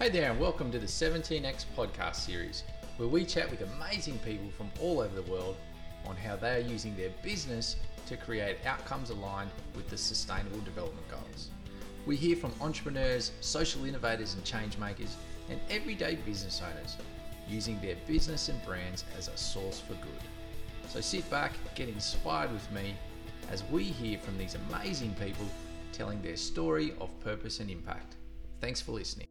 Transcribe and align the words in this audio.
Hey 0.00 0.08
there, 0.08 0.32
and 0.32 0.40
welcome 0.40 0.72
to 0.72 0.80
the 0.80 0.88
17X 0.88 1.66
podcast 1.76 2.16
series, 2.16 2.64
where 2.96 3.08
we 3.08 3.24
chat 3.24 3.48
with 3.48 3.60
amazing 3.60 4.18
people 4.18 4.50
from 4.50 4.68
all 4.80 4.98
over 4.98 5.14
the 5.14 5.30
world 5.30 5.54
on 6.04 6.16
how 6.16 6.34
they 6.34 6.56
are 6.56 6.68
using 6.68 6.96
their 6.96 7.10
business 7.22 7.76
to 8.08 8.16
create 8.16 8.56
outcomes 8.66 9.10
aligned 9.10 9.52
with 9.76 9.88
the 9.88 9.96
Sustainable 9.96 10.58
Development 10.62 11.08
Goals. 11.08 11.50
We 12.06 12.16
hear 12.16 12.34
from 12.34 12.52
entrepreneurs, 12.60 13.30
social 13.40 13.84
innovators, 13.84 14.34
and 14.34 14.42
change 14.42 14.76
makers, 14.78 15.16
and 15.48 15.60
everyday 15.70 16.16
business 16.16 16.60
owners 16.60 16.96
using 17.48 17.80
their 17.80 17.96
business 18.08 18.48
and 18.48 18.60
brands 18.66 19.04
as 19.16 19.28
a 19.28 19.36
source 19.36 19.78
for 19.78 19.94
good. 19.94 20.88
So 20.88 21.00
sit 21.00 21.30
back, 21.30 21.52
get 21.76 21.88
inspired 21.88 22.52
with 22.52 22.68
me 22.72 22.96
as 23.48 23.62
we 23.70 23.84
hear 23.84 24.18
from 24.18 24.36
these 24.38 24.56
amazing 24.68 25.14
people 25.14 25.46
telling 25.92 26.20
their 26.20 26.36
story 26.36 26.94
of 27.00 27.08
purpose 27.20 27.60
and 27.60 27.70
impact. 27.70 28.16
Thanks 28.60 28.80
for 28.80 28.90
listening. 28.90 29.28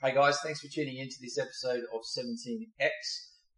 Hey 0.00 0.14
guys, 0.14 0.38
thanks 0.44 0.60
for 0.60 0.68
tuning 0.68 0.98
in 0.98 1.08
to 1.08 1.20
this 1.20 1.40
episode 1.40 1.82
of 1.92 2.02
17X. 2.06 2.94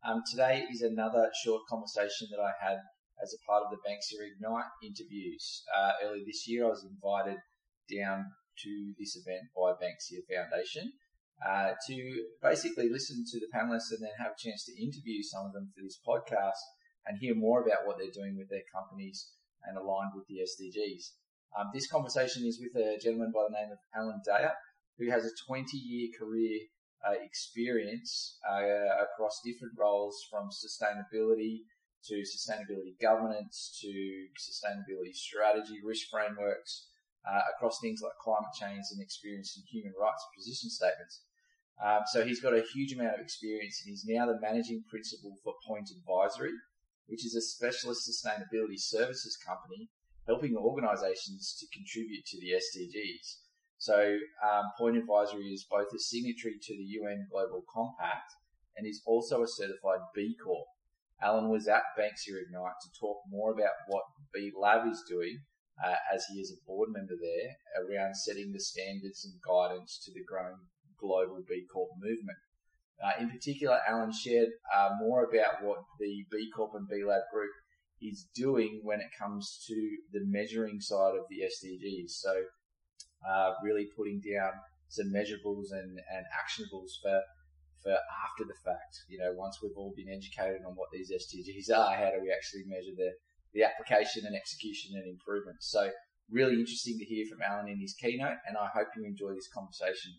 Um, 0.08 0.22
today 0.24 0.64
is 0.72 0.80
another 0.80 1.28
short 1.44 1.60
conversation 1.68 2.28
that 2.30 2.40
I 2.40 2.56
had 2.56 2.78
as 3.22 3.36
a 3.36 3.44
part 3.44 3.62
of 3.62 3.70
the 3.70 3.76
Banksia 3.84 4.24
Ignite 4.24 4.72
interviews. 4.82 5.62
Uh, 5.68 5.92
earlier 6.02 6.24
this 6.24 6.48
year, 6.48 6.64
I 6.64 6.70
was 6.70 6.88
invited 6.88 7.36
down 7.92 8.24
to 8.64 8.94
this 8.98 9.20
event 9.20 9.52
by 9.52 9.76
Banksia 9.76 10.24
Foundation 10.32 10.90
uh, 11.46 11.76
to 11.88 12.24
basically 12.40 12.88
listen 12.88 13.22
to 13.32 13.38
the 13.38 13.52
panelists 13.52 13.92
and 13.92 14.00
then 14.00 14.16
have 14.16 14.32
a 14.32 14.40
chance 14.40 14.64
to 14.64 14.82
interview 14.82 15.22
some 15.22 15.44
of 15.44 15.52
them 15.52 15.68
for 15.76 15.84
this 15.84 16.00
podcast 16.00 16.64
and 17.04 17.18
hear 17.20 17.34
more 17.34 17.60
about 17.60 17.84
what 17.84 17.98
they're 17.98 18.16
doing 18.16 18.38
with 18.38 18.48
their 18.48 18.64
companies 18.72 19.28
and 19.68 19.76
aligned 19.76 20.12
with 20.16 20.24
the 20.26 20.40
SDGs. 20.40 21.04
Um, 21.52 21.68
this 21.74 21.86
conversation 21.86 22.46
is 22.46 22.58
with 22.58 22.72
a 22.82 22.96
gentleman 22.96 23.28
by 23.28 23.44
the 23.44 23.60
name 23.60 23.72
of 23.72 23.78
Alan 23.94 24.22
Daya 24.24 24.52
who 25.00 25.10
has 25.10 25.24
a 25.24 25.34
20 25.46 25.76
year 25.76 26.08
career 26.18 26.60
uh, 27.08 27.16
experience 27.24 28.38
uh, 28.44 29.00
across 29.02 29.40
different 29.42 29.72
roles 29.78 30.14
from 30.30 30.50
sustainability 30.52 31.64
to 32.04 32.22
sustainability 32.22 32.92
governance 33.00 33.76
to 33.80 33.88
sustainability 34.36 35.14
strategy, 35.14 35.80
risk 35.84 36.08
frameworks, 36.10 36.88
uh, 37.24 37.40
across 37.56 37.80
things 37.80 38.00
like 38.02 38.12
climate 38.22 38.52
change 38.58 38.84
and 38.92 39.00
experience 39.00 39.56
in 39.56 39.64
human 39.64 39.92
rights 40.00 40.24
position 40.36 40.68
statements. 40.68 41.24
Um, 41.82 42.00
so 42.12 42.24
he's 42.24 42.40
got 42.40 42.52
a 42.52 42.64
huge 42.74 42.92
amount 42.92 43.14
of 43.14 43.20
experience 43.20 43.80
and 43.80 43.90
he's 43.90 44.04
now 44.06 44.26
the 44.26 44.38
managing 44.40 44.84
principal 44.88 45.36
for 45.42 45.54
Point 45.66 45.88
Advisory, 45.88 46.52
which 47.06 47.24
is 47.24 47.34
a 47.34 47.40
specialist 47.40 48.08
sustainability 48.08 48.76
services 48.76 49.38
company 49.46 49.88
helping 50.26 50.56
organisations 50.56 51.56
to 51.58 51.66
contribute 51.72 52.24
to 52.26 52.38
the 52.40 52.52
SDGs. 52.52 53.49
So 53.80 54.18
um, 54.44 54.64
Point 54.76 54.98
Advisory 54.98 55.54
is 55.54 55.64
both 55.64 55.88
a 55.94 55.98
signatory 55.98 56.58
to 56.60 56.76
the 56.76 57.00
UN 57.00 57.26
Global 57.32 57.64
Compact 57.72 58.30
and 58.76 58.86
is 58.86 59.00
also 59.06 59.42
a 59.42 59.48
certified 59.48 60.00
B 60.14 60.36
Corp. 60.36 60.68
Alan 61.22 61.48
was 61.48 61.66
at 61.66 61.96
Banksia 61.98 62.42
Ignite 62.44 62.76
to 62.82 63.00
talk 63.00 63.22
more 63.30 63.52
about 63.52 63.72
what 63.88 64.04
B 64.34 64.52
Lab 64.54 64.86
is 64.86 65.02
doing, 65.08 65.40
uh, 65.82 65.96
as 66.12 66.26
he 66.26 66.40
is 66.40 66.52
a 66.52 66.66
board 66.66 66.90
member 66.92 67.14
there, 67.16 67.56
around 67.82 68.14
setting 68.16 68.52
the 68.52 68.60
standards 68.60 69.24
and 69.24 69.40
guidance 69.40 69.98
to 70.04 70.12
the 70.12 70.24
growing 70.28 70.60
global 70.98 71.42
B 71.48 71.64
Corp 71.72 71.88
movement. 71.98 72.38
Uh, 73.02 73.12
in 73.18 73.30
particular, 73.30 73.78
Alan 73.88 74.12
shared 74.12 74.50
uh, 74.76 74.90
more 75.00 75.24
about 75.24 75.64
what 75.64 75.78
the 75.98 76.26
B 76.30 76.50
Corp 76.54 76.74
and 76.74 76.86
B 76.86 77.02
Lab 77.02 77.22
group 77.32 77.50
is 78.02 78.28
doing 78.34 78.80
when 78.82 79.00
it 79.00 79.08
comes 79.18 79.64
to 79.68 79.96
the 80.12 80.20
measuring 80.26 80.80
side 80.82 81.14
of 81.16 81.24
the 81.30 81.40
SDGs. 81.48 82.10
So 82.10 82.44
uh, 83.28 83.52
really 83.62 83.88
putting 83.96 84.20
down 84.20 84.52
some 84.88 85.06
measurables 85.12 85.72
and, 85.72 85.98
and 85.98 86.24
actionables 86.34 86.98
for 87.02 87.20
for 87.82 87.96
after 88.28 88.44
the 88.44 88.58
fact. 88.64 89.00
You 89.08 89.18
know, 89.18 89.32
once 89.34 89.58
we've 89.62 89.76
all 89.76 89.92
been 89.96 90.12
educated 90.12 90.60
on 90.66 90.74
what 90.74 90.88
these 90.92 91.10
SDGs 91.10 91.72
are, 91.72 91.96
how 91.96 92.10
do 92.10 92.20
we 92.20 92.30
actually 92.30 92.64
measure 92.66 92.94
the 92.96 93.12
the 93.54 93.64
application 93.64 94.26
and 94.26 94.36
execution 94.36 94.94
and 94.94 95.08
improvement? 95.08 95.58
So 95.60 95.90
really 96.30 96.54
interesting 96.54 96.98
to 96.98 97.04
hear 97.04 97.26
from 97.26 97.42
Alan 97.42 97.68
in 97.68 97.80
his 97.80 97.94
keynote, 97.94 98.38
and 98.46 98.56
I 98.56 98.68
hope 98.72 98.88
you 98.96 99.04
enjoy 99.04 99.34
this 99.34 99.48
conversation. 99.52 100.12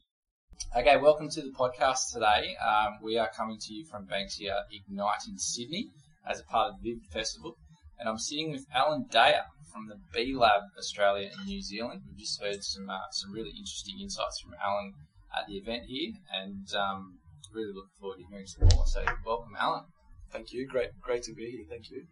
Okay, 0.75 0.98
welcome 0.98 1.30
to 1.30 1.42
the 1.42 1.52
podcast 1.52 2.14
today. 2.14 2.56
Um, 2.58 3.00
we 3.02 3.18
are 3.18 3.30
coming 3.36 3.58
to 3.59 3.74
you 3.74 3.86
from 3.86 4.08
Banksia 4.08 4.64
Ignite 4.72 5.28
in 5.28 5.38
Sydney 5.38 5.90
as 6.30 6.40
a 6.40 6.44
part 6.44 6.72
of 6.72 6.81
the 6.81 6.92
Vivid 6.92 7.08
Festival, 7.12 7.58
and 8.00 8.09
I'm 8.09 8.18
sitting 8.18 8.52
with 8.52 8.66
Alan 8.74 9.06
Daya 9.12 9.44
from 9.72 9.88
the 9.88 9.98
B 10.14 10.36
Lab 10.36 10.62
Australia 10.78 11.30
and 11.36 11.48
New 11.48 11.62
Zealand. 11.62 12.02
We've 12.08 12.20
just 12.20 12.42
heard 12.42 12.64
some 12.64 12.90
uh, 12.90 13.09
some 13.12 13.32
really 13.32 13.52
interesting 13.52 14.00
insights 14.00 14.40
from 14.40 14.54
Alan 14.62 14.94
at 15.36 15.48
the 15.48 15.58
event 15.58 15.84
here, 15.88 16.12
and 16.32 16.68
um, 16.76 17.20
really 17.54 17.74
looking 17.74 17.98
forward 18.00 18.18
to 18.18 18.26
hearing 18.30 18.48
some 18.48 18.68
more. 18.74 18.86
So, 18.86 19.04
welcome, 19.26 19.56
Alan. 19.60 19.84
Thank 20.31 20.54
you. 20.54 20.68
Great, 20.68 20.90
great 21.02 21.24
to 21.24 21.34
be 21.34 21.52
here. 21.52 21.66
Thank 21.70 21.90
you. 21.90 22.06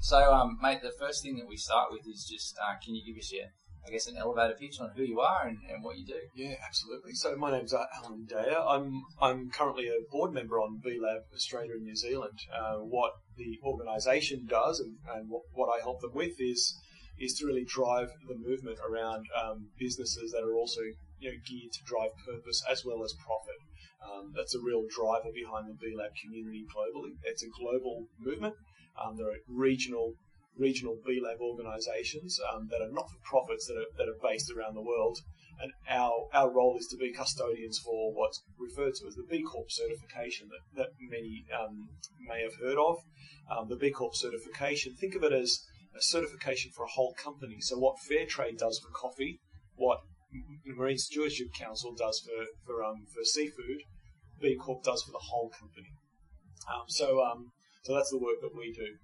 So, 0.00 0.32
um, 0.32 0.58
mate, 0.62 0.80
the 0.82 0.92
first 0.98 1.22
thing 1.22 1.36
that 1.36 1.48
we 1.48 1.56
start 1.56 1.88
with 1.90 2.06
is 2.06 2.26
just 2.30 2.56
uh, 2.58 2.76
can 2.82 2.94
you 2.94 3.02
give 3.04 3.18
us 3.18 3.32
your 3.32 3.46
I 3.86 3.90
guess 3.90 4.06
an 4.06 4.16
elevator 4.18 4.54
pitch 4.58 4.78
on 4.80 4.90
who 4.94 5.02
you 5.02 5.20
are 5.20 5.48
and, 5.48 5.58
and 5.70 5.82
what 5.82 5.96
you 5.96 6.04
do. 6.04 6.20
Yeah, 6.34 6.54
absolutely. 6.66 7.14
So 7.14 7.34
my 7.36 7.50
name's 7.50 7.72
uh, 7.72 7.86
Alan 7.96 8.26
Daya. 8.30 8.62
I'm 8.68 9.02
I'm 9.20 9.50
currently 9.50 9.88
a 9.88 10.10
board 10.10 10.32
member 10.32 10.60
on 10.60 10.80
B 10.84 10.98
Lab 11.00 11.22
Australia 11.34 11.72
and 11.72 11.84
New 11.84 11.96
Zealand. 11.96 12.38
Uh, 12.52 12.76
what 12.76 13.12
the 13.36 13.58
organisation 13.64 14.46
does 14.46 14.80
and, 14.80 14.96
and 15.14 15.30
what, 15.30 15.42
what 15.52 15.68
I 15.74 15.80
help 15.80 16.02
them 16.02 16.14
with 16.14 16.38
is 16.38 16.74
is 17.20 17.34
to 17.34 17.46
really 17.46 17.64
drive 17.64 18.08
the 18.26 18.34
movement 18.34 18.78
around 18.80 19.26
um, 19.36 19.68
businesses 19.78 20.32
that 20.32 20.42
are 20.42 20.54
also 20.54 20.80
you 21.20 21.30
know, 21.30 21.36
geared 21.46 21.72
to 21.72 21.84
drive 21.84 22.10
purpose 22.24 22.64
as 22.70 22.82
well 22.84 23.04
as 23.04 23.14
profit. 23.24 23.60
Um, 24.00 24.32
that's 24.34 24.54
a 24.54 24.60
real 24.64 24.84
driver 24.88 25.28
behind 25.34 25.68
the 25.68 25.76
B 25.76 25.94
Lab 25.94 26.12
community 26.16 26.64
globally. 26.74 27.12
It's 27.22 27.44
a 27.44 27.52
global 27.60 28.06
movement. 28.18 28.54
Um, 28.96 29.16
there 29.16 29.28
are 29.28 29.38
regional 29.46 30.14
regional 30.58 30.96
B 31.06 31.20
Lab 31.22 31.40
organisations 31.40 32.38
um, 32.52 32.68
that 32.70 32.80
are 32.80 32.92
not 32.92 33.08
for 33.08 33.20
profits 33.22 33.66
that 33.66 33.76
are, 33.76 33.90
that 33.96 34.08
are 34.08 34.18
based 34.22 34.50
around 34.50 34.74
the 34.74 34.82
world. 34.82 35.18
And 35.62 35.72
our, 35.88 36.26
our 36.32 36.50
role 36.50 36.76
is 36.78 36.86
to 36.88 36.96
be 36.96 37.12
custodians 37.12 37.78
for 37.78 38.12
what's 38.14 38.42
referred 38.58 38.94
to 38.94 39.06
as 39.06 39.14
the 39.14 39.26
B 39.28 39.42
Corp 39.42 39.70
certification 39.70 40.48
that, 40.48 40.64
that 40.80 40.88
many 41.00 41.44
um, 41.52 41.88
may 42.26 42.42
have 42.42 42.56
heard 42.60 42.78
of. 42.78 42.96
Um, 43.50 43.68
the 43.68 43.76
B 43.76 43.90
Corp 43.90 44.14
certification, 44.14 44.96
think 44.96 45.14
of 45.14 45.22
it 45.22 45.32
as 45.32 45.60
a 45.96 46.02
certification 46.02 46.70
for 46.74 46.84
a 46.84 46.88
whole 46.88 47.14
company. 47.14 47.60
So 47.60 47.78
what 47.78 47.98
Fair 47.98 48.26
Trade 48.26 48.58
does 48.58 48.78
for 48.78 48.90
coffee, 48.90 49.40
what 49.76 50.00
Marine 50.64 50.98
Stewardship 50.98 51.48
Council 51.52 51.94
does 51.94 52.20
for 52.20 52.46
for 52.64 52.84
um, 52.84 53.06
for 53.12 53.24
seafood, 53.24 53.82
B 54.40 54.56
Corp 54.56 54.82
does 54.82 55.02
for 55.02 55.12
the 55.12 55.24
whole 55.30 55.50
company. 55.50 55.92
Um, 56.68 56.84
so 56.88 57.22
um, 57.22 57.52
so 57.82 57.94
that's 57.94 58.10
the 58.10 58.18
work 58.18 58.40
that 58.42 58.54
we 58.56 58.72
do. 58.72 58.96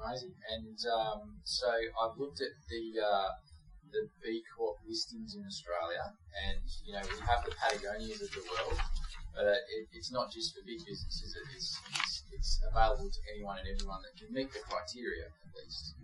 Amazing. 0.00 0.34
And 0.54 0.78
um, 0.96 1.40
so 1.44 1.68
I've 1.68 2.16
looked 2.18 2.40
at 2.40 2.54
the 2.68 3.00
uh, 3.00 3.28
the 3.92 4.08
B 4.22 4.42
Corp 4.56 4.76
listings 4.86 5.34
in 5.34 5.44
Australia, 5.44 6.14
and 6.46 6.62
you 6.86 6.92
know 6.94 7.02
we 7.02 7.18
have 7.26 7.44
the 7.44 7.52
Patagonias 7.52 8.22
of 8.22 8.30
the 8.30 8.44
world, 8.46 8.78
but 9.34 9.46
uh, 9.46 9.60
it, 9.78 9.88
it's 9.92 10.10
not 10.12 10.30
just 10.30 10.54
for 10.54 10.60
big 10.66 10.78
businesses. 10.84 11.34
It's, 11.54 11.78
it's, 11.94 12.24
it's 12.32 12.60
available 12.66 13.10
to 13.10 13.20
anyone 13.32 13.58
and 13.58 13.68
everyone 13.68 14.02
that 14.02 14.14
can 14.18 14.32
meet 14.34 14.52
the 14.52 14.60
criteria 14.66 15.30
at 15.30 15.52
least. 15.54 15.94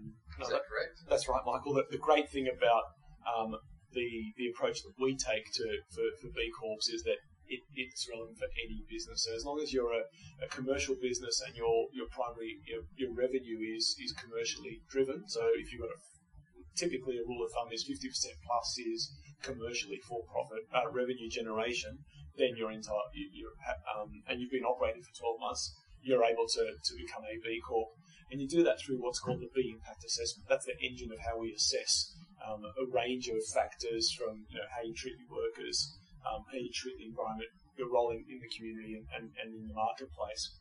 Is 0.41 0.49
no, 0.51 0.57
that, 0.57 0.69
correct? 0.69 1.01
That's 1.09 1.29
right, 1.29 1.43
Michael. 1.47 1.75
The, 1.75 1.85
the 1.91 1.99
great 1.99 2.29
thing 2.29 2.47
about 2.47 2.93
um, 3.27 3.57
the 3.93 4.09
the 4.37 4.53
approach 4.53 4.83
that 4.85 4.93
we 5.01 5.17
take 5.17 5.49
to 5.55 5.67
for, 5.91 6.05
for 6.21 6.29
B 6.35 6.53
Corps 6.53 6.85
is 6.93 7.03
that 7.05 7.19
it, 7.49 7.63
it's 7.75 8.07
relevant 8.11 8.39
for 8.39 8.51
any 8.59 8.85
business. 8.91 9.25
So 9.25 9.35
as 9.35 9.45
long 9.45 9.61
as 9.63 9.73
you're 9.73 9.95
a, 9.95 10.05
a 10.45 10.49
commercial 10.51 10.95
business 11.01 11.41
and 11.47 11.57
your 11.57 11.89
your 11.93 12.07
primary 12.13 12.61
your, 12.67 12.83
your 12.95 13.13
revenue 13.15 13.59
is 13.65 13.97
is 14.03 14.13
commercially 14.13 14.83
driven, 14.91 15.25
so 15.29 15.41
if 15.57 15.73
you've 15.73 15.83
got 15.83 15.91
a 15.91 16.01
typically 16.77 17.17
a 17.17 17.25
rule 17.25 17.41
of 17.41 17.51
thumb 17.53 17.73
is 17.73 17.89
50% 17.89 18.05
plus 18.45 18.79
is 18.79 19.11
commercially 19.43 19.99
for 20.07 20.21
profit 20.29 20.61
uh, 20.77 20.93
revenue 20.93 21.29
generation, 21.29 21.97
then 22.39 22.57
you're 22.57 22.73
entire 22.73 23.09
you, 23.15 23.29
you're 23.33 23.57
um, 23.97 24.23
and 24.29 24.41
you've 24.41 24.51
been 24.51 24.65
operating 24.65 25.03
for 25.03 25.13
12 25.13 25.41
months, 25.41 25.73
you're 26.03 26.25
able 26.25 26.47
to, 26.47 26.63
to 26.63 26.93
become 26.97 27.25
a 27.25 27.37
B 27.43 27.61
Corp. 27.61 27.91
And 28.31 28.41
you 28.41 28.49
do 28.49 28.65
that 28.65 28.83
through 28.83 28.99
what's 28.99 29.21
called 29.21 29.41
the 29.41 29.51
B 29.55 29.71
impact 29.71 30.03
assessment. 30.05 30.49
That's 30.49 30.67
the 30.67 30.75
engine 30.83 31.13
of 31.13 31.19
how 31.23 31.39
we 31.39 31.55
assess 31.55 32.11
um, 32.43 32.63
a 32.65 32.85
range 32.91 33.29
of 33.29 33.39
factors 33.55 34.13
from 34.13 34.47
you 34.51 34.59
know, 34.59 34.69
how 34.71 34.83
you 34.83 34.95
treat 34.95 35.15
your 35.19 35.31
workers, 35.31 35.95
um, 36.27 36.43
how 36.51 36.59
you 36.59 36.71
treat 36.75 36.99
the 36.99 37.07
environment, 37.07 37.51
your 37.79 37.91
role 37.91 38.11
in, 38.11 38.25
in 38.29 38.43
the 38.43 38.51
community 38.51 38.95
and, 38.95 39.07
and, 39.15 39.31
and, 39.39 39.55
in 39.55 39.69
the 39.69 39.75
marketplace, 39.75 40.59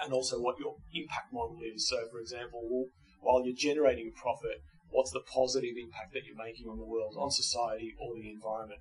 and 0.00 0.12
also 0.12 0.40
what 0.40 0.58
your 0.58 0.76
impact 0.94 1.32
model 1.32 1.58
is. 1.60 1.88
So, 1.88 2.08
for 2.10 2.20
example, 2.20 2.88
while 3.20 3.44
you're 3.44 3.56
generating 3.56 4.08
a 4.08 4.20
profit, 4.20 4.64
what's 4.88 5.12
the 5.12 5.24
positive 5.28 5.76
impact 5.76 6.12
that 6.14 6.24
you're 6.24 6.38
making 6.38 6.68
on 6.68 6.78
the 6.78 6.88
world, 6.88 7.16
on 7.18 7.30
society, 7.30 7.92
or 8.00 8.14
the 8.14 8.30
environment? 8.30 8.80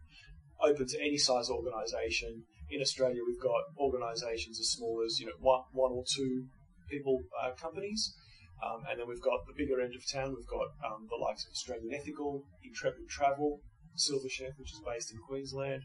Open 0.61 0.87
to 0.87 0.99
any 1.01 1.17
size 1.17 1.49
organisation. 1.49 2.43
In 2.69 2.81
Australia, 2.81 3.21
we've 3.25 3.41
got 3.41 3.61
organisations 3.77 4.59
as 4.59 4.69
small 4.69 5.03
as 5.05 5.19
you 5.19 5.27
know 5.27 5.37
one, 5.39 5.61
one 5.73 5.91
or 5.91 6.03
two 6.15 6.45
people 6.89 7.21
uh, 7.41 7.51
companies. 7.59 8.15
Um, 8.63 8.83
and 8.89 8.99
then 8.99 9.07
we've 9.07 9.21
got 9.21 9.45
the 9.45 9.53
bigger 9.53 9.81
end 9.81 9.93
of 9.95 10.03
town. 10.07 10.33
We've 10.35 10.47
got 10.47 10.71
um, 10.87 11.07
the 11.09 11.19
likes 11.19 11.43
of 11.45 11.51
Australian 11.51 11.93
Ethical, 11.93 12.41
Intrepid 12.63 13.07
Travel, 13.09 13.59
Silver 13.95 14.29
Chef, 14.29 14.53
which 14.57 14.71
is 14.71 14.81
based 14.85 15.11
in 15.11 15.19
Queensland, 15.27 15.83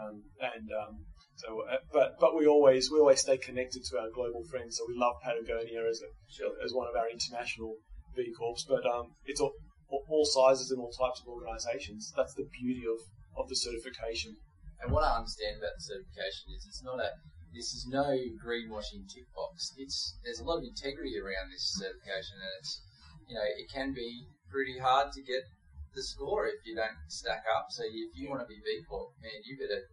um, 0.00 0.22
and 0.40 0.70
um, 0.70 1.04
so, 1.36 1.62
uh, 1.68 1.78
but 1.92 2.14
but 2.20 2.36
we 2.36 2.46
always 2.46 2.90
we 2.90 2.98
always 2.98 3.20
stay 3.20 3.36
connected 3.38 3.82
to 3.90 3.98
our 3.98 4.10
global 4.14 4.44
friends. 4.44 4.78
So 4.78 4.84
we 4.86 4.94
love 4.96 5.16
Patagonia 5.22 5.82
as 5.88 6.00
a, 6.02 6.10
Sure. 6.30 6.52
as 6.64 6.72
one 6.72 6.86
of 6.86 6.94
our 6.94 7.10
international 7.10 7.74
B 8.14 8.32
Corps, 8.38 8.64
but 8.68 8.86
um, 8.86 9.12
it's 9.24 9.40
all, 9.40 9.52
all 9.88 10.24
sizes 10.24 10.70
and 10.70 10.80
all 10.80 10.92
types 10.92 11.20
of 11.20 11.28
organisations. 11.28 12.12
That's 12.16 12.34
the 12.34 12.46
beauty 12.60 12.84
of, 12.86 13.00
of 13.36 13.48
the 13.48 13.56
certification. 13.56 14.36
And 14.82 14.90
what 14.90 15.04
I 15.04 15.16
understand 15.16 15.58
about 15.58 15.78
the 15.78 15.84
certification 15.84 16.52
is 16.56 16.66
it's 16.66 16.82
not 16.82 16.98
a 16.98 17.10
this 17.54 17.76
is 17.76 17.86
no 17.86 18.16
greenwashing 18.40 19.04
tick 19.12 19.28
box. 19.36 19.72
It's 19.76 20.16
there's 20.24 20.40
a 20.40 20.44
lot 20.44 20.58
of 20.58 20.64
integrity 20.64 21.20
around 21.20 21.52
this 21.52 21.76
certification, 21.76 22.40
and 22.40 22.52
it's 22.58 22.80
you 23.28 23.34
know 23.34 23.44
it 23.44 23.70
can 23.70 23.92
be 23.92 24.24
pretty 24.50 24.78
hard 24.78 25.12
to 25.12 25.22
get 25.22 25.44
the 25.94 26.02
score 26.02 26.46
if 26.46 26.64
you 26.64 26.74
don't 26.74 26.96
stack 27.08 27.44
up. 27.56 27.66
So 27.70 27.84
if 27.84 28.16
you 28.16 28.28
want 28.28 28.40
to 28.40 28.48
be 28.48 28.56
B 28.64 28.82
Corp, 28.88 29.12
man, 29.20 29.44
you 29.44 29.56
better 29.56 29.84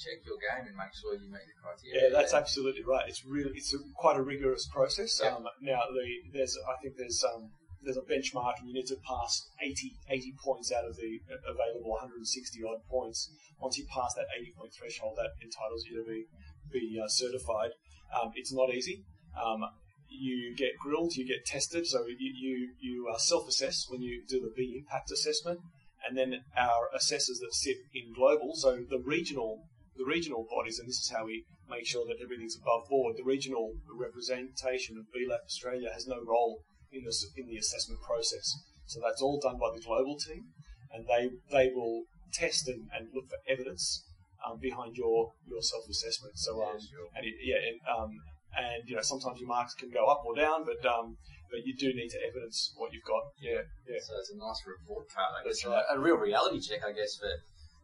check 0.00 0.24
your 0.24 0.40
game 0.40 0.66
and 0.66 0.76
make 0.76 0.94
sure 0.96 1.14
you 1.14 1.28
meet 1.28 1.44
the 1.44 1.56
criteria. 1.60 2.08
Yeah, 2.08 2.16
that's 2.16 2.34
absolutely 2.34 2.82
right. 2.82 3.04
It's 3.08 3.24
really 3.24 3.52
it's 3.54 3.74
a, 3.74 3.78
quite 3.94 4.16
a 4.16 4.22
rigorous 4.22 4.66
process. 4.66 5.20
Yeah. 5.22 5.36
Um, 5.36 5.44
now 5.60 5.80
the 5.92 6.32
there's 6.32 6.56
I 6.64 6.80
think 6.82 6.96
there's 6.96 7.22
um, 7.24 7.52
there's 7.84 7.96
a 7.96 8.06
benchmark 8.06 8.54
and 8.60 8.68
you 8.68 8.74
need 8.74 8.86
to 8.86 8.96
pass 9.06 9.48
80, 9.60 9.94
80 10.08 10.34
points 10.42 10.72
out 10.72 10.84
of 10.84 10.96
the 10.96 11.20
available 11.46 11.90
160 11.90 12.62
odd 12.64 12.78
points. 12.88 13.30
Once 13.60 13.78
you 13.78 13.86
pass 13.86 14.14
that 14.14 14.26
80 14.38 14.52
point 14.56 14.72
threshold, 14.72 15.14
that 15.16 15.30
entitles 15.42 15.84
you 15.86 16.02
to 16.02 16.08
be 16.08 16.26
be 16.70 17.00
uh, 17.02 17.08
certified. 17.08 17.70
Um, 18.14 18.32
it's 18.34 18.52
not 18.52 18.72
easy. 18.72 19.04
Um, 19.36 19.64
you 20.08 20.54
get 20.56 20.72
grilled, 20.80 21.14
you 21.14 21.26
get 21.26 21.44
tested, 21.44 21.86
so 21.86 22.04
you 22.06 22.32
you, 22.34 22.68
you 22.80 23.08
uh, 23.12 23.18
self 23.18 23.48
assess 23.48 23.86
when 23.88 24.02
you 24.02 24.22
do 24.28 24.40
the 24.40 24.52
B 24.56 24.76
impact 24.78 25.10
assessment, 25.10 25.60
and 26.06 26.16
then 26.16 26.44
our 26.56 26.88
assessors 26.94 27.38
that 27.38 27.54
sit 27.54 27.76
in 27.94 28.12
global, 28.12 28.54
so 28.54 28.78
the 28.88 29.02
regional 29.04 29.64
the 29.96 30.04
regional 30.04 30.46
bodies, 30.50 30.78
and 30.78 30.88
this 30.88 30.98
is 30.98 31.12
how 31.14 31.26
we 31.26 31.44
make 31.68 31.86
sure 31.86 32.06
that 32.06 32.22
everything's 32.22 32.56
above 32.56 32.88
board. 32.88 33.16
The 33.16 33.24
regional 33.24 33.72
representation 33.88 34.96
of 34.98 35.12
B 35.12 35.26
Lab 35.28 35.40
Australia 35.46 35.90
has 35.92 36.06
no 36.06 36.20
role 36.24 36.62
in 36.92 37.04
the 37.04 37.14
in 37.36 37.46
the 37.48 37.56
assessment 37.56 38.00
process, 38.02 38.52
so 38.86 39.00
that's 39.02 39.20
all 39.22 39.40
done 39.40 39.58
by 39.58 39.70
the 39.74 39.80
global 39.80 40.16
team, 40.16 40.44
and 40.92 41.06
they 41.08 41.30
they 41.50 41.72
will 41.74 42.04
test 42.32 42.68
and, 42.68 42.88
and 42.96 43.08
look 43.14 43.28
for 43.28 43.38
evidence 43.48 44.04
um, 44.46 44.58
behind 44.60 44.96
your 44.96 45.32
your 45.48 45.62
self 45.62 45.84
assessment. 45.88 46.36
So 46.38 46.62
um, 46.62 46.76
Yeah, 46.76 46.80
sure. 46.80 47.08
and 47.16 47.22
it, 47.26 47.34
yeah, 47.42 47.60
and, 47.60 47.78
um, 47.88 48.10
and 48.56 48.82
you 48.86 48.94
know 48.96 49.02
sometimes 49.02 49.40
your 49.40 49.48
marks 49.48 49.74
can 49.74 49.90
go 49.90 50.06
up 50.06 50.22
or 50.24 50.34
down, 50.36 50.64
but 50.64 50.80
um, 50.88 51.16
but 51.50 51.60
you 51.64 51.76
do 51.76 51.92
need 51.92 52.08
to 52.08 52.20
evidence 52.24 52.72
what 52.76 52.92
you've 52.92 53.04
got. 53.04 53.22
Yeah, 53.40 53.60
yeah. 53.88 54.00
So 54.00 54.16
it's 54.20 54.32
a 54.32 54.38
nice 54.40 54.60
report 54.64 55.04
card, 55.12 55.32
I 55.36 55.44
That's 55.44 55.60
guess, 55.60 55.68
right. 55.68 55.84
a, 55.92 55.96
a 55.96 56.00
real 56.00 56.16
reality 56.16 56.60
check, 56.60 56.80
I 56.84 56.92
guess, 56.92 57.16
for 57.20 57.28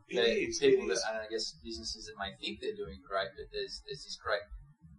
is. 0.08 0.58
people 0.58 0.88
that, 0.88 1.00
and 1.12 1.20
I 1.20 1.28
guess 1.28 1.52
businesses 1.60 2.08
that 2.08 2.16
may 2.16 2.32
think 2.40 2.60
they're 2.60 2.76
doing 2.76 2.96
great, 3.04 3.28
but 3.36 3.52
there's 3.52 3.84
there's 3.84 4.04
this 4.08 4.16
great, 4.16 4.40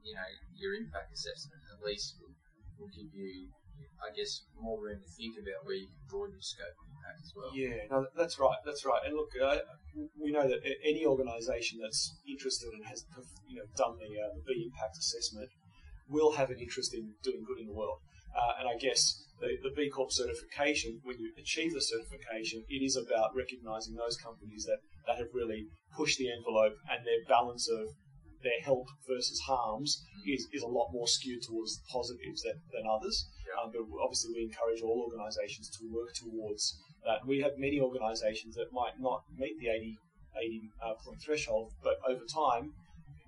you 0.06 0.14
know, 0.14 0.30
your 0.54 0.78
impact 0.78 1.10
assessment 1.14 1.62
at 1.74 1.82
least 1.82 2.14
will, 2.22 2.34
will 2.78 2.94
give 2.94 3.10
you, 3.10 3.50
I 4.00 4.16
guess, 4.16 4.48
more 4.56 4.80
room 4.80 5.00
to 5.04 5.12
think 5.16 5.36
about 5.36 5.66
where 5.68 5.76
you 5.76 5.88
can 5.88 6.02
broaden 6.08 6.36
your 6.36 6.46
scope 6.46 6.72
of 6.72 6.88
impact 6.88 7.20
as 7.20 7.32
well. 7.36 7.52
Yeah, 7.52 7.84
no, 7.92 8.08
that's 8.16 8.40
right. 8.40 8.60
That's 8.64 8.86
right. 8.86 9.02
And 9.06 9.16
look, 9.16 9.32
uh, 9.36 9.60
we 10.16 10.32
know 10.32 10.48
that 10.48 10.64
any 10.84 11.06
organisation 11.06 11.80
that's 11.82 12.16
interested 12.28 12.72
and 12.72 12.86
has, 12.88 13.04
you 13.48 13.60
know, 13.60 13.68
done 13.76 14.00
the, 14.00 14.12
uh, 14.16 14.32
the 14.36 14.44
B 14.48 14.72
impact 14.72 14.98
assessment 14.98 15.50
will 16.08 16.34
have 16.34 16.50
an 16.50 16.60
interest 16.60 16.94
in 16.94 17.14
doing 17.24 17.44
good 17.46 17.60
in 17.60 17.68
the 17.68 17.76
world. 17.76 18.00
Uh, 18.32 18.62
and 18.62 18.70
I 18.70 18.78
guess 18.78 19.26
the, 19.42 19.58
the 19.62 19.74
B 19.76 19.90
Corp 19.90 20.12
certification, 20.12 21.02
when 21.04 21.20
you 21.20 21.34
achieve 21.38 21.74
the 21.74 21.82
certification, 21.82 22.64
it 22.70 22.82
is 22.84 22.96
about 22.96 23.36
recognising 23.36 23.96
those 23.96 24.18
companies 24.18 24.66
that, 24.66 24.80
that 25.08 25.18
have 25.18 25.34
really 25.34 25.68
pushed 25.96 26.18
the 26.18 26.32
envelope 26.32 26.74
and 26.90 27.06
their 27.06 27.26
balance 27.28 27.68
of 27.70 27.90
their 28.42 28.62
help 28.64 28.88
versus 29.08 29.40
harms 29.46 30.02
is, 30.26 30.48
is 30.54 30.64
a 30.64 30.68
lot 30.68 30.88
more 30.94 31.08
skewed 31.08 31.42
towards 31.44 31.76
the 31.76 31.84
positives 31.92 32.44
than, 32.44 32.56
than 32.72 32.84
others. 32.90 33.28
Yeah. 33.50 33.66
Um, 33.66 33.72
but 33.74 33.82
obviously, 34.02 34.34
we 34.34 34.44
encourage 34.46 34.82
all 34.82 35.10
organisations 35.10 35.70
to 35.78 35.90
work 35.90 36.14
towards 36.14 36.78
that. 37.06 37.26
We 37.26 37.42
have 37.42 37.58
many 37.58 37.82
organisations 37.82 38.56
that 38.56 38.72
might 38.72 39.00
not 39.00 39.24
meet 39.38 39.58
the 39.60 39.70
80, 39.70 39.98
80 40.38 40.62
uh, 40.84 40.94
point 41.02 41.22
threshold, 41.22 41.74
but 41.84 41.98
over 42.08 42.26
time, 42.30 42.74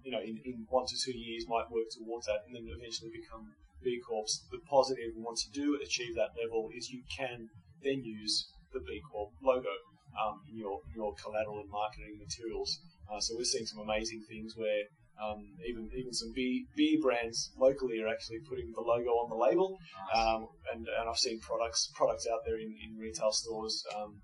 you 0.03 0.11
know, 0.11 0.21
in, 0.21 0.37
in 0.45 0.65
one 0.69 0.85
to 0.85 0.95
two 0.97 1.17
years, 1.17 1.45
might 1.47 1.69
work 1.71 1.89
towards 1.89 2.25
that 2.27 2.45
and 2.45 2.55
then 2.55 2.69
eventually 2.69 3.09
become 3.09 3.53
B 3.83 3.99
Corps. 4.05 4.29
The 4.51 4.59
positive, 4.69 5.13
once 5.17 5.47
you 5.47 5.51
do 5.53 5.79
achieve 5.81 6.15
that 6.15 6.37
level, 6.37 6.69
is 6.75 6.89
you 6.89 7.01
can 7.09 7.49
then 7.83 8.03
use 8.03 8.47
the 8.73 8.79
B 8.79 9.01
Corp 9.11 9.31
logo 9.41 9.73
um, 10.17 10.41
in 10.49 10.57
your, 10.57 10.79
your 10.95 11.13
collateral 11.15 11.59
and 11.59 11.69
marketing 11.69 12.19
materials. 12.19 12.79
Uh, 13.11 13.19
so 13.19 13.35
we're 13.35 13.43
seeing 13.43 13.65
some 13.65 13.79
amazing 13.81 14.21
things 14.29 14.53
where 14.55 14.85
um, 15.21 15.45
even 15.69 15.89
even 15.93 16.13
some 16.13 16.33
beer, 16.33 16.65
beer 16.75 16.97
brands 17.01 17.51
locally 17.57 18.01
are 18.01 18.09
actually 18.09 18.39
putting 18.49 18.71
the 18.73 18.81
logo 18.81 19.21
on 19.21 19.29
the 19.29 19.37
label, 19.37 19.77
Nice. 19.77 20.17
um, 20.17 20.47
and, 20.73 20.87
and 20.87 21.09
I've 21.09 21.17
seen 21.21 21.39
products 21.39 21.91
products 21.95 22.25
out 22.25 22.41
there 22.45 22.57
in, 22.57 22.73
in 22.83 22.97
retail 22.97 23.31
stores 23.31 23.83
um, 23.95 24.19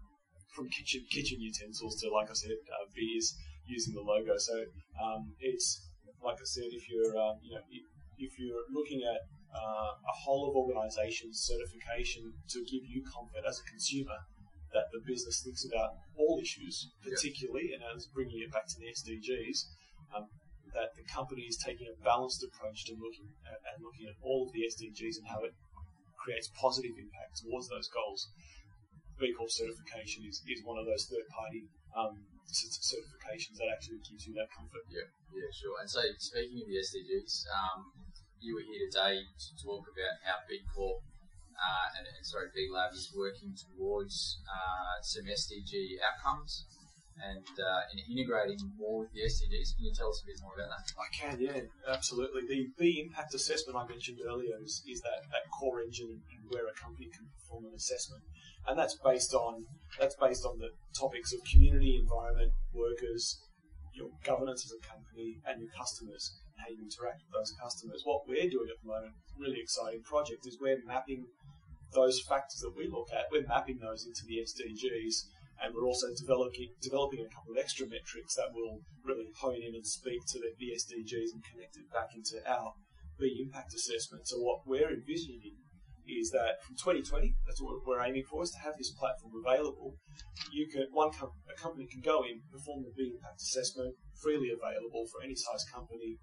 from 0.54 0.70
kitchen 0.70 1.06
kitchen 1.12 1.38
utensils 1.40 2.02
to 2.02 2.10
like 2.10 2.30
I 2.30 2.34
said 2.34 2.58
uh, 2.74 2.90
beers 2.96 3.36
using 3.68 3.94
the 3.94 4.02
logo. 4.02 4.34
So 4.38 4.58
um, 4.98 5.36
it's 5.40 5.86
like 6.24 6.42
I 6.42 6.48
said, 6.50 6.74
if 6.74 6.90
you're 6.90 7.14
uh, 7.14 7.38
you 7.44 7.54
know 7.54 7.62
if, 8.18 8.34
you're 8.40 8.66
looking 8.74 9.06
at 9.06 9.22
uh, 9.54 9.92
a 9.94 10.16
whole 10.26 10.50
of 10.50 10.56
organisation 10.58 11.30
certification 11.32 12.34
to 12.50 12.60
give 12.66 12.82
you 12.90 13.06
comfort 13.06 13.46
as 13.48 13.62
a 13.62 13.70
consumer 13.70 14.18
that 14.74 14.90
the 14.92 15.00
business 15.06 15.42
thinks 15.46 15.64
about 15.64 15.96
all 16.18 16.40
issues, 16.42 16.90
particularly, 17.02 17.72
and 17.72 17.82
as 17.96 18.08
bringing 18.14 18.42
it 18.42 18.52
back 18.52 18.68
to 18.68 18.76
the 18.82 18.90
SDGs, 18.92 19.64
um, 20.16 20.28
that 20.78 20.94
the 20.94 21.02
company 21.10 21.50
is 21.50 21.58
taking 21.58 21.90
a 21.90 21.98
balanced 22.06 22.46
approach 22.46 22.86
to 22.86 22.94
looking 22.94 23.34
at, 23.50 23.58
and 23.74 23.82
looking 23.82 24.06
at 24.06 24.14
all 24.22 24.46
of 24.46 24.54
the 24.54 24.62
SDGs 24.62 25.18
and 25.18 25.26
how 25.26 25.42
it 25.42 25.58
creates 26.22 26.54
positive 26.54 26.94
impact 26.94 27.42
towards 27.42 27.66
those 27.74 27.90
goals. 27.90 28.30
B 29.18 29.34
Corp 29.34 29.50
certification 29.50 30.22
is, 30.30 30.46
is 30.46 30.62
one 30.62 30.78
of 30.78 30.86
those 30.86 31.10
third 31.10 31.26
party 31.34 31.66
um, 31.98 32.22
certifications 32.46 33.58
that 33.58 33.74
actually 33.74 33.98
gives 34.06 34.30
you 34.30 34.38
that 34.38 34.54
comfort. 34.54 34.86
Yeah, 34.94 35.10
yeah, 35.34 35.50
sure. 35.50 35.82
And 35.82 35.90
so, 35.90 36.06
speaking 36.22 36.62
of 36.62 36.70
the 36.70 36.78
SDGs, 36.78 37.34
um, 37.50 37.90
you 38.38 38.54
were 38.54 38.68
here 38.70 38.86
today 38.86 39.26
to 39.26 39.50
talk 39.58 39.82
about 39.90 40.16
how 40.22 40.46
B 40.46 40.62
Corp 40.70 41.02
uh, 41.58 41.88
and, 41.98 42.06
and 42.06 42.22
sorry, 42.22 42.54
B 42.54 42.70
Lab 42.70 42.94
is 42.94 43.10
working 43.18 43.50
towards 43.58 44.38
uh, 44.46 45.02
some 45.02 45.26
SDG 45.26 45.98
outcomes 46.06 46.70
and 47.24 47.46
uh, 47.58 47.82
in 47.94 47.98
integrating 48.12 48.60
more 48.78 49.02
with 49.02 49.12
the 49.14 49.22
SDGs. 49.22 49.76
Can 49.76 49.86
you 49.86 49.94
tell 49.94 50.10
us 50.10 50.22
a 50.22 50.26
bit 50.28 50.38
more 50.42 50.54
about 50.54 50.70
that? 50.70 50.86
I 50.98 51.08
can, 51.10 51.36
yeah, 51.42 51.62
absolutely. 51.90 52.46
The 52.48 52.70
B 52.78 53.02
impact 53.06 53.34
assessment 53.34 53.78
I 53.78 53.88
mentioned 53.88 54.20
earlier 54.22 54.58
is, 54.64 54.84
is 54.88 55.02
that, 55.02 55.26
that 55.32 55.50
core 55.50 55.82
engine 55.82 56.22
where 56.50 56.68
a 56.68 56.76
company 56.78 57.10
can 57.10 57.26
perform 57.34 57.66
an 57.66 57.74
assessment, 57.76 58.22
and 58.68 58.78
that's 58.78 58.98
based 59.04 59.34
on 59.34 59.66
that's 60.00 60.16
based 60.16 60.46
on 60.46 60.60
the 60.60 60.70
topics 60.98 61.34
of 61.34 61.40
community, 61.50 61.98
environment, 61.98 62.52
workers, 62.74 63.42
your 63.94 64.10
governance 64.24 64.66
as 64.66 64.74
a 64.78 64.82
company, 64.86 65.42
and 65.46 65.62
your 65.62 65.72
customers, 65.74 66.38
and 66.54 66.56
how 66.62 66.70
you 66.70 66.84
interact 66.84 67.24
with 67.26 67.34
those 67.34 67.52
customers. 67.58 68.02
What 68.06 68.28
we're 68.28 68.50
doing 68.50 68.70
at 68.70 68.78
the 68.84 68.88
moment, 68.88 69.14
really 69.40 69.60
exciting 69.60 70.04
project, 70.04 70.46
is 70.46 70.58
we're 70.62 70.84
mapping 70.86 71.26
those 71.94 72.22
factors 72.22 72.60
that 72.62 72.76
we 72.76 72.88
look 72.88 73.08
at. 73.16 73.32
We're 73.32 73.48
mapping 73.48 73.80
those 73.80 74.06
into 74.06 74.24
the 74.28 74.44
SDGs 74.44 75.16
and 75.62 75.74
we're 75.74 75.88
also 75.88 76.08
developing 76.18 76.70
developing 76.82 77.26
a 77.26 77.30
couple 77.34 77.54
of 77.54 77.58
extra 77.58 77.88
metrics 77.88 78.36
that 78.36 78.54
will 78.54 78.82
really 79.04 79.30
hone 79.38 79.62
in 79.62 79.74
and 79.74 79.86
speak 79.86 80.22
to 80.28 80.40
the, 80.40 80.54
the 80.58 80.74
SDGs 80.76 81.34
and 81.34 81.44
connect 81.44 81.78
it 81.78 81.90
back 81.92 82.14
into 82.14 82.38
our 82.46 82.74
B 83.20 83.42
impact 83.42 83.74
assessment. 83.74 84.28
So 84.28 84.38
what 84.38 84.62
we're 84.66 84.94
envisioning 84.94 85.58
is 86.08 86.32
that 86.32 86.64
from 86.64 86.76
2020, 86.78 87.36
that's 87.46 87.62
what 87.62 87.84
we're 87.86 88.02
aiming 88.02 88.24
for, 88.30 88.44
is 88.44 88.52
to 88.52 88.60
have 88.60 88.78
this 88.78 88.92
platform 88.92 89.34
available. 89.44 89.98
You 90.52 90.68
can 90.72 90.88
one 90.92 91.12
com- 91.12 91.36
a 91.52 91.60
company 91.60 91.88
can 91.90 92.02
go 92.02 92.24
in, 92.24 92.42
perform 92.52 92.84
the 92.84 92.94
B 92.96 93.12
impact 93.16 93.42
assessment, 93.42 93.96
freely 94.22 94.50
available 94.54 95.06
for 95.12 95.22
any 95.22 95.36
size 95.36 95.66
company. 95.68 96.18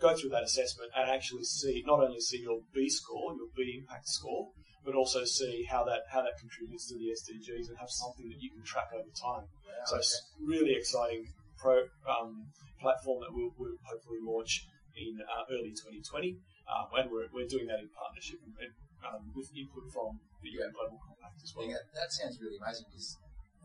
Go 0.00 0.16
through 0.16 0.30
that 0.30 0.44
assessment 0.44 0.90
and 0.96 1.10
actually 1.10 1.44
see 1.44 1.84
not 1.84 2.00
only 2.00 2.20
see 2.20 2.40
your 2.40 2.60
B 2.72 2.88
score, 2.88 3.34
your 3.36 3.52
B 3.54 3.84
impact 3.84 4.08
score, 4.08 4.48
but 4.84 4.94
also 4.94 5.24
see 5.24 5.66
how 5.68 5.84
that 5.84 6.08
how 6.10 6.22
that 6.22 6.38
contributes 6.40 6.88
to 6.88 6.96
the 6.96 7.12
SDGs 7.12 7.68
and 7.68 7.76
have 7.78 7.90
something 7.90 8.28
that 8.28 8.40
you 8.40 8.50
can 8.50 8.62
track 8.62 8.88
over 8.94 9.10
time. 9.12 9.44
So 9.86 9.96
it's 9.96 10.12
really 10.40 10.74
exciting 10.76 11.26
pro 11.60 11.84
um, 12.08 12.48
platform 12.80 13.20
that 13.20 13.32
we'll, 13.32 13.52
we'll 13.60 13.76
hopefully 13.84 14.20
launch 14.24 14.64
in 14.96 15.20
uh, 15.20 15.44
early 15.52 15.72
2020, 15.76 16.36
uh, 16.68 16.88
and 17.00 17.12
we're, 17.12 17.28
we're 17.32 17.48
doing 17.48 17.68
that 17.68 17.78
in 17.78 17.88
partnership 17.92 18.40
and, 18.44 18.72
um, 19.04 19.32
with 19.36 19.48
input 19.56 19.84
from 19.92 20.20
the 20.44 20.50
UN 20.60 20.72
Global 20.72 21.00
Compact 21.00 21.40
as 21.40 21.52
well. 21.56 21.68
that, 21.68 21.88
that 21.96 22.10
sounds 22.12 22.40
really 22.40 22.56
amazing 22.60 22.88
because 22.88 23.16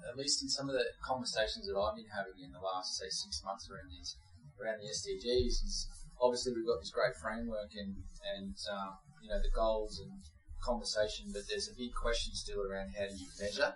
at 0.08 0.16
least 0.20 0.44
in 0.44 0.52
some 0.52 0.68
of 0.68 0.76
the 0.76 0.86
conversations 1.00 1.68
that 1.68 1.76
I've 1.76 1.96
been 1.96 2.12
having 2.12 2.36
in 2.44 2.52
the 2.52 2.60
last 2.60 3.00
say 3.00 3.08
six 3.08 3.42
months 3.44 3.68
around 3.72 3.88
these 3.90 4.20
around 4.60 4.80
the 4.84 4.92
SDGs 4.92 5.64
is 5.64 5.88
obviously 6.20 6.54
we've 6.54 6.68
got 6.68 6.80
this 6.80 6.92
great 6.92 7.16
framework 7.16 7.72
and 7.76 7.96
and 8.36 8.56
uh, 8.68 8.96
you 9.24 9.32
know 9.32 9.40
the 9.40 9.52
goals 9.56 10.04
and 10.04 10.20
conversation, 10.62 11.32
but 11.34 11.44
there's 11.50 11.70
a 11.70 11.76
big 11.76 11.94
question 11.94 12.34
still 12.34 12.62
around 12.62 12.94
how 12.98 13.08
do 13.08 13.16
you 13.16 13.28
measure 13.40 13.74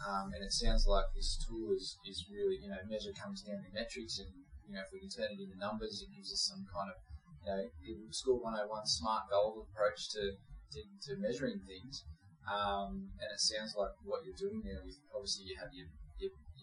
Um, 0.00 0.32
and 0.32 0.42
it 0.42 0.52
sounds 0.52 0.86
like 0.86 1.04
this 1.14 1.36
tool 1.44 1.76
is, 1.76 1.98
is 2.08 2.24
really, 2.32 2.56
you 2.56 2.68
know, 2.68 2.80
measure 2.88 3.12
comes 3.12 3.42
down 3.42 3.60
to 3.60 3.70
metrics, 3.72 4.18
and 4.18 4.32
you 4.66 4.74
know, 4.74 4.80
if 4.80 4.92
we 4.92 5.00
can 5.00 5.10
turn 5.10 5.34
it 5.34 5.40
into 5.42 5.58
numbers, 5.58 6.00
it 6.00 6.14
gives 6.14 6.32
us 6.32 6.46
some 6.48 6.64
kind 6.72 6.88
of, 6.88 6.96
you 7.44 7.50
know, 7.50 8.08
School 8.10 8.40
101 8.40 8.86
smart 8.86 9.28
goal 9.28 9.66
approach 9.68 10.08
to, 10.14 10.38
to, 10.72 10.80
to 11.04 11.20
measuring 11.20 11.60
things. 11.66 12.04
Um, 12.48 13.12
and 13.20 13.28
it 13.28 13.42
sounds 13.42 13.76
like 13.76 13.92
what 14.02 14.24
you're 14.24 14.38
doing 14.38 14.62
there 14.64 14.80
with 14.80 14.96
obviously 15.12 15.44
you 15.44 15.56
have 15.60 15.68
your, 15.76 15.86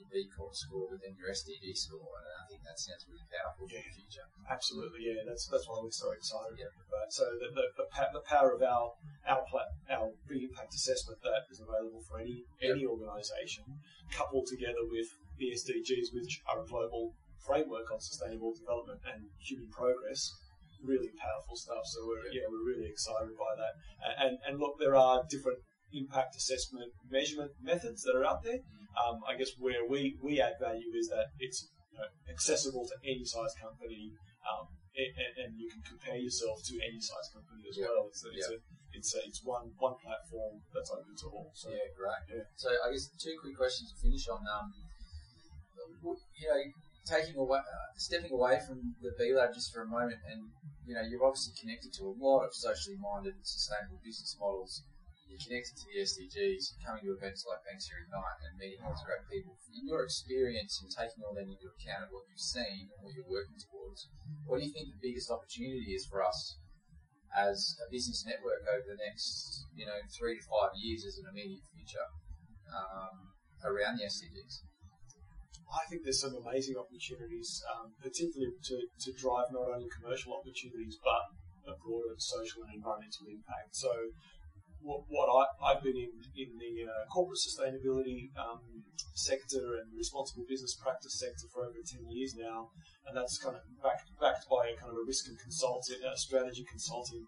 your, 0.07 0.23
your 0.23 0.25
B 0.25 0.31
Corp 0.31 0.55
score, 0.55 0.87
within 0.87 1.15
your 1.19 1.29
SDG 1.29 1.75
score, 1.75 2.07
and 2.19 2.25
I 2.27 2.43
think 2.47 2.63
that 2.63 2.79
sounds 2.79 3.03
really 3.07 3.27
powerful 3.27 3.67
yeah, 3.67 3.83
for 3.83 3.91
the 3.91 3.95
future. 3.99 4.25
Absolutely, 4.47 5.01
yeah. 5.11 5.21
That's 5.27 5.47
that's 5.51 5.67
why 5.67 5.83
we're 5.83 5.91
so 5.91 6.11
excited 6.11 6.55
yep. 6.55 6.71
about 6.75 7.07
it. 7.07 7.13
So 7.13 7.25
the, 7.37 7.51
the, 7.51 7.65
the, 7.75 7.85
the, 8.15 8.25
power 8.25 8.55
of 8.55 8.61
our 8.63 8.95
our 9.27 9.43
plat, 9.51 9.69
our 9.91 10.15
B 10.27 10.47
impact 10.47 10.73
assessment 10.73 11.19
that 11.23 11.45
is 11.51 11.59
available 11.59 12.01
for 12.07 12.19
any 12.19 12.47
any 12.63 12.87
organisation, 12.87 13.67
coupled 14.15 14.47
together 14.47 14.87
with 14.87 15.07
the 15.35 15.51
SDGs, 15.51 16.15
which 16.15 16.39
are 16.47 16.63
a 16.63 16.67
global 16.67 17.13
framework 17.43 17.91
on 17.91 17.99
sustainable 17.99 18.51
development 18.55 18.99
and 19.07 19.27
human 19.39 19.69
progress 19.71 20.31
really 20.83 21.09
powerful 21.17 21.55
stuff. 21.55 21.81
So 21.85 22.05
we're 22.05 22.29
yeah, 22.29 22.45
we're 22.49 22.63
really 22.63 22.85
excited 22.85 23.33
by 23.33 23.51
that. 23.57 23.73
And 24.21 24.37
and 24.45 24.59
look, 24.59 24.77
there 24.79 24.95
are 24.95 25.25
different 25.29 25.59
impact 25.93 26.35
assessment 26.35 26.91
measurement 27.09 27.51
methods 27.61 28.03
that 28.03 28.15
are 28.15 28.25
out 28.25 28.43
there. 28.43 28.59
Mm-hmm. 28.59 28.86
Um, 28.97 29.21
I 29.29 29.37
guess 29.37 29.53
where 29.59 29.85
we, 29.85 30.17
we 30.21 30.41
add 30.41 30.57
value 30.59 30.89
is 30.97 31.07
that 31.09 31.29
it's 31.37 31.69
you 31.93 31.99
know, 31.99 32.09
accessible 32.29 32.85
to 32.89 32.95
any 33.05 33.23
size 33.23 33.53
company, 33.61 34.13
um, 34.45 34.65
and, 34.97 35.45
and, 35.45 35.51
you 35.53 35.69
can 35.69 35.81
compare 35.85 36.17
yourself 36.17 36.65
to 36.65 36.73
any 36.81 36.97
size 36.97 37.29
company 37.29 37.61
as 37.69 37.77
yep. 37.77 37.93
well. 37.93 38.09
It's 38.09 38.25
it's, 38.25 38.49
yep. 38.49 38.57
a, 38.57 38.97
it's 38.97 39.13
a, 39.13 39.19
it's 39.29 39.41
one 39.45 39.69
one 39.77 39.93
platform 40.01 40.57
that's 40.73 40.89
open 40.89 41.13
to 41.21 41.27
all. 41.29 41.53
So, 41.53 41.69
yeah, 41.69 41.85
great. 41.93 42.17
Yeah. 42.33 42.49
So 42.57 42.73
I 42.73 42.89
guess 42.89 43.13
two 43.21 43.37
quick 43.37 43.53
questions 43.53 43.93
to 43.93 43.97
finish 44.01 44.25
on. 44.25 44.41
Um, 44.41 44.73
you 46.01 46.47
know, 46.49 46.61
taking 47.05 47.37
away, 47.37 47.59
uh, 47.59 47.89
stepping 47.95 48.31
away 48.31 48.59
from 48.65 48.95
the 49.01 49.11
B 49.17 49.33
Lab 49.33 49.53
just 49.53 49.73
for 49.73 49.81
a 49.81 49.87
moment, 49.87 50.19
and 50.27 50.49
you 50.85 50.93
know, 50.93 51.01
you're 51.01 51.23
obviously 51.23 51.53
connected 51.59 51.93
to 51.99 52.09
a 52.09 52.13
lot 52.17 52.43
of 52.43 52.53
socially 52.53 52.97
minded, 52.99 53.35
and 53.35 53.45
sustainable 53.45 53.99
business 54.03 54.35
models. 54.39 54.83
You're 55.27 55.43
connected 55.43 55.75
to 55.75 55.85
the 55.91 56.01
SDGs, 56.07 56.79
coming 56.81 57.03
to 57.03 57.11
events 57.11 57.43
like 57.43 57.59
Banksia 57.67 57.99
Ignite 58.07 58.39
and 58.47 58.55
meeting 58.55 58.79
all 58.81 58.95
these 58.95 59.03
great 59.03 59.27
people. 59.27 59.59
In 59.75 59.85
your 59.85 60.07
experience 60.07 60.79
and 60.79 60.87
taking 60.87 61.21
all 61.21 61.35
that 61.35 61.45
into 61.45 61.67
account 61.67 62.07
of 62.07 62.15
what 62.15 62.25
you've 62.31 62.39
seen 62.39 62.87
and 62.87 62.99
what 63.03 63.11
you're 63.11 63.27
working 63.27 63.59
towards, 63.59 64.07
what 64.47 64.57
do 64.59 64.65
you 64.65 64.71
think 64.71 64.87
the 64.89 65.03
biggest 65.03 65.27
opportunity 65.27 65.93
is 65.93 66.07
for 66.07 66.23
us 66.23 66.57
as 67.35 67.75
a 67.83 67.91
business 67.91 68.23
network 68.23 68.63
over 68.71 68.87
the 68.87 68.99
next, 69.03 69.67
you 69.75 69.85
know, 69.85 69.99
three 70.15 70.39
to 70.39 70.43
five 70.47 70.71
years 70.79 71.03
as 71.03 71.19
an 71.19 71.27
immediate 71.27 71.67
future 71.75 72.07
um, 72.71 73.35
around 73.67 73.99
the 73.99 74.07
SDGs? 74.07 74.63
I 75.67 75.83
think 75.91 76.07
there's 76.07 76.23
some 76.23 76.39
amazing 76.39 76.79
opportunities, 76.79 77.59
um, 77.67 77.91
particularly 77.99 78.55
to, 78.71 78.87
to 78.87 79.09
drive 79.19 79.51
not 79.51 79.67
only 79.67 79.91
commercial 79.91 80.31
opportunities 80.31 80.95
but 81.03 81.27
a 81.67 81.75
broader 81.83 82.15
social 82.17 82.63
and 82.63 82.71
environmental 82.79 83.27
impact. 83.27 83.75
So, 83.75 83.91
what, 84.87 85.03
what 85.11 85.27
I, 85.27 85.75
have 85.75 85.83
been 85.83 85.99
in 85.99 86.15
in 86.39 86.55
the 86.55 86.87
uh, 86.87 87.03
corporate 87.11 87.43
sustainability 87.43 88.31
um, 88.39 88.63
sector 89.13 89.83
and 89.83 89.91
responsible 89.91 90.47
business 90.47 90.79
practice 90.79 91.19
sector 91.19 91.51
for 91.51 91.67
over 91.67 91.83
ten 91.83 92.07
years 92.07 92.33
now, 92.39 92.71
and 93.05 93.11
that's 93.11 93.35
kind 93.37 93.59
of 93.59 93.61
backed 93.83 94.07
backed 94.23 94.47
by 94.47 94.71
a 94.71 94.73
kind 94.79 94.95
of 94.95 94.97
a 94.97 95.05
risk 95.05 95.27
and 95.27 95.35
consulting, 95.37 95.99
a 96.07 96.15
strategy 96.15 96.63
consulting 96.63 97.27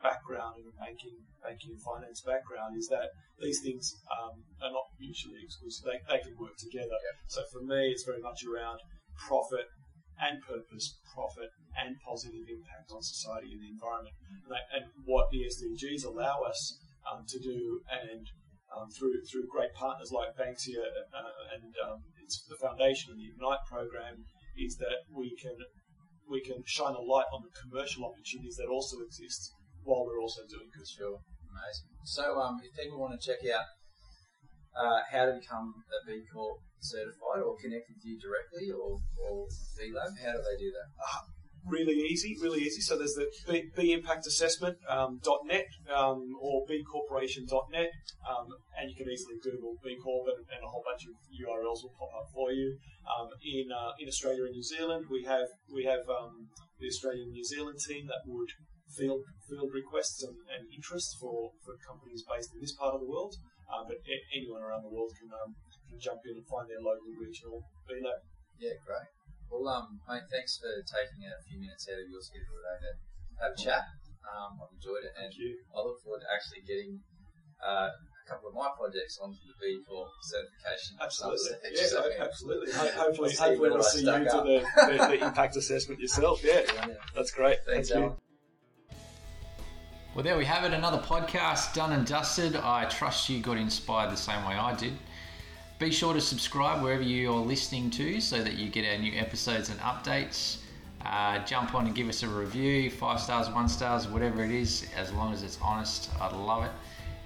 background 0.00 0.56
and 0.62 0.66
a 0.70 0.74
banking 0.80 1.20
banking 1.44 1.76
and 1.76 1.82
finance 1.82 2.22
background 2.24 2.78
is 2.78 2.88
that 2.88 3.12
these 3.42 3.60
things 3.60 3.94
um, 4.08 4.40
are 4.62 4.72
not 4.72 4.88
mutually 4.98 5.44
exclusive. 5.44 5.84
They, 5.84 6.00
they 6.08 6.22
can 6.24 6.34
work 6.40 6.56
together. 6.56 6.96
Yeah. 6.96 7.16
So 7.28 7.42
for 7.52 7.62
me, 7.62 7.92
it's 7.92 8.02
very 8.08 8.22
much 8.22 8.42
around 8.48 8.80
profit 9.28 9.66
and 10.18 10.42
purpose, 10.42 10.98
profit 11.14 11.50
and 11.78 11.96
positive 12.02 12.46
impact 12.50 12.90
on 12.90 13.02
society 13.02 13.54
and 13.54 13.62
the 13.62 13.70
environment. 13.70 14.14
And, 14.44 14.50
they, 14.50 14.62
and 14.74 14.84
what 15.06 15.30
the 15.30 15.46
SDGs 15.46 16.04
allow 16.04 16.42
us 16.42 16.78
um, 17.06 17.24
to 17.28 17.38
do, 17.38 17.80
and 17.88 18.26
um, 18.74 18.90
through 18.90 19.16
through 19.24 19.48
great 19.48 19.72
partners 19.72 20.12
like 20.12 20.36
Banksia 20.36 20.84
uh, 20.84 21.56
and 21.56 21.72
um, 21.88 22.04
it's 22.22 22.44
the 22.44 22.60
foundation 22.60 23.12
and 23.12 23.20
the 23.20 23.32
Ignite 23.32 23.64
program, 23.68 24.24
is 24.56 24.76
that 24.76 25.08
we 25.08 25.32
can 25.40 25.56
we 26.28 26.40
can 26.44 26.60
shine 26.66 26.94
a 26.94 27.00
light 27.00 27.30
on 27.32 27.40
the 27.40 27.52
commercial 27.56 28.04
opportunities 28.04 28.56
that 28.56 28.68
also 28.68 29.00
exist 29.00 29.52
while 29.84 30.04
we're 30.04 30.20
also 30.20 30.42
doing 30.44 30.68
good. 30.76 30.86
Sure, 30.86 31.16
amazing. 31.48 31.88
So, 32.04 32.36
um, 32.36 32.60
if 32.60 32.76
people 32.76 33.00
want 33.00 33.16
to 33.16 33.22
check 33.24 33.40
out 33.48 33.64
uh, 34.76 35.00
how 35.10 35.24
to 35.26 35.40
become 35.40 35.72
a 35.88 35.98
B 36.04 36.22
Corp 36.28 36.60
certified 36.80 37.42
or 37.42 37.56
connect 37.56 37.88
with 37.88 38.04
you 38.04 38.20
directly 38.20 38.70
or, 38.70 39.00
or 39.16 39.48
B 39.80 39.90
Lab, 39.90 40.12
how 40.20 40.36
do 40.36 40.40
they 40.44 40.58
do 40.60 40.70
that? 40.70 40.88
Uh, 41.00 41.24
really 41.66 41.94
easy, 41.94 42.36
really 42.40 42.60
easy. 42.60 42.80
So 42.80 42.96
there's 42.96 43.14
the 43.14 43.30
B, 43.48 43.70
B 43.76 43.92
Impact 43.92 44.26
Assessment 44.26 44.76
um, 44.88 45.20
.net 45.44 45.66
um, 45.94 46.36
or 46.40 46.64
bcorporation.net, 46.66 47.90
um, 48.28 48.46
and 48.78 48.90
you 48.90 48.96
can 48.96 49.10
easily 49.10 49.36
Google 49.42 49.74
B 49.82 49.96
Corp, 50.02 50.28
and, 50.28 50.44
and, 50.50 50.64
a 50.64 50.68
whole 50.68 50.84
bunch 50.84 51.04
of 51.06 51.14
URLs 51.32 51.82
will 51.82 51.94
pop 51.98 52.10
up 52.14 52.28
for 52.32 52.52
you. 52.52 52.76
Um, 53.08 53.28
in 53.42 53.72
uh, 53.72 53.92
in 53.98 54.08
Australia 54.08 54.44
and 54.44 54.52
New 54.52 54.62
Zealand, 54.62 55.06
we 55.10 55.24
have 55.24 55.48
we 55.72 55.84
have 55.84 56.08
um, 56.08 56.48
the 56.80 56.86
Australian 56.86 57.30
New 57.30 57.44
Zealand 57.44 57.78
team 57.86 58.06
that 58.06 58.22
would 58.26 58.50
field 58.96 59.24
field 59.48 59.70
requests 59.72 60.22
and, 60.22 60.36
and 60.48 60.64
for, 61.20 61.52
for 61.64 61.74
companies 61.84 62.24
based 62.24 62.54
in 62.54 62.60
this 62.60 62.72
part 62.72 62.94
of 62.94 63.00
the 63.00 63.08
world. 63.08 63.34
Uh, 63.68 63.84
but 63.84 64.00
anyone 64.32 64.62
around 64.62 64.82
the 64.82 64.88
world 64.88 65.12
can 65.20 65.28
um, 65.28 65.52
can 65.88 66.00
jump 66.00 66.20
in 66.24 66.36
and 66.36 66.46
find 66.48 66.68
their 66.68 66.80
local 66.80 67.12
regional 67.20 67.60
B 67.86 68.00
Lab. 68.00 68.24
Yeah, 68.58 68.76
great. 68.84 69.17
Well, 69.50 69.64
um, 69.68 70.00
mate, 70.08 70.28
thanks 70.30 70.60
for 70.60 70.68
taking 70.84 71.24
a 71.24 71.40
few 71.48 71.58
minutes 71.58 71.88
out 71.88 72.00
of 72.00 72.08
your 72.08 72.20
schedule 72.20 72.60
today 72.60 72.78
to 72.84 72.90
have 73.40 73.52
a 73.52 73.58
chat. 73.58 73.84
Um, 74.28 74.60
I've 74.60 74.72
enjoyed 74.76 75.08
it, 75.08 75.14
and 75.16 75.32
I 75.32 75.78
look 75.80 76.00
forward 76.04 76.20
to 76.20 76.28
actually 76.28 76.60
getting 76.68 77.00
uh, 77.64 77.88
a 77.88 78.24
couple 78.28 78.48
of 78.48 78.54
my 78.54 78.68
projects 78.76 79.18
onto 79.22 79.40
the 79.48 79.56
B 79.56 79.80
Corp 79.88 80.08
certification. 80.20 81.00
Absolutely, 81.00 81.56
yeah, 81.72 81.86
so 81.88 82.04
absolutely. 82.20 82.72
hopefully, 82.72 83.32
hopefully 83.32 83.70
we'll 83.70 83.82
see 83.82 84.04
you 84.04 84.24
to 84.28 84.38
the, 84.44 84.58
the, 84.76 85.16
the, 85.16 85.24
impact 85.24 85.56
assessment 85.56 86.00
yourself. 86.00 86.44
Yeah, 86.44 86.60
yeah. 86.74 86.94
that's 87.14 87.30
great. 87.30 87.58
Thanks, 87.66 87.88
Thank 87.88 88.04
you. 88.04 88.16
Well, 90.14 90.24
there 90.24 90.36
we 90.36 90.44
have 90.44 90.64
it, 90.64 90.72
another 90.72 90.98
podcast 90.98 91.74
done 91.74 91.92
and 91.92 92.04
dusted. 92.06 92.56
I 92.56 92.84
trust 92.86 93.28
you 93.28 93.40
got 93.40 93.56
inspired 93.56 94.10
the 94.10 94.16
same 94.16 94.44
way 94.44 94.54
I 94.54 94.74
did. 94.74 94.94
Be 95.78 95.92
sure 95.92 96.12
to 96.12 96.20
subscribe 96.20 96.82
wherever 96.82 97.04
you're 97.04 97.38
listening 97.38 97.88
to 97.90 98.20
so 98.20 98.42
that 98.42 98.54
you 98.54 98.68
get 98.68 98.84
our 98.84 98.98
new 98.98 99.16
episodes 99.16 99.68
and 99.68 99.78
updates. 99.78 100.56
Uh, 101.06 101.38
jump 101.44 101.72
on 101.72 101.86
and 101.86 101.94
give 101.94 102.08
us 102.08 102.24
a 102.24 102.28
review, 102.28 102.90
five 102.90 103.20
stars, 103.20 103.48
one 103.48 103.68
stars, 103.68 104.08
whatever 104.08 104.42
it 104.42 104.50
is, 104.50 104.88
as 104.96 105.12
long 105.12 105.32
as 105.32 105.44
it's 105.44 105.56
honest. 105.62 106.10
I'd 106.20 106.32
love 106.32 106.64
it. 106.64 106.72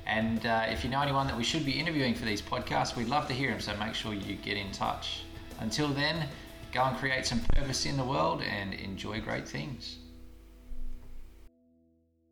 And 0.06 0.44
uh, 0.44 0.66
if 0.68 0.84
you 0.84 0.90
know 0.90 1.00
anyone 1.00 1.26
that 1.28 1.36
we 1.36 1.44
should 1.44 1.64
be 1.64 1.72
interviewing 1.72 2.14
for 2.14 2.26
these 2.26 2.42
podcasts, 2.42 2.94
we'd 2.94 3.08
love 3.08 3.26
to 3.28 3.32
hear 3.32 3.50
them, 3.50 3.60
so 3.60 3.74
make 3.78 3.94
sure 3.94 4.12
you 4.12 4.34
get 4.34 4.58
in 4.58 4.70
touch. 4.70 5.22
Until 5.60 5.88
then, 5.88 6.28
go 6.72 6.82
and 6.82 6.96
create 6.98 7.24
some 7.24 7.40
purpose 7.54 7.86
in 7.86 7.96
the 7.96 8.04
world 8.04 8.42
and 8.42 8.74
enjoy 8.74 9.22
great 9.22 9.48
things. 9.48 9.96